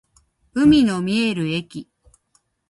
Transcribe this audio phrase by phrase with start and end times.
[0.55, 1.87] 海の見える駅